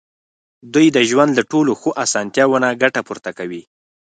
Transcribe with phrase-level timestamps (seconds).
[0.73, 3.61] دوی د ژوند له ټولو ښو اسانتیاوو نه ګټه پورته کوي.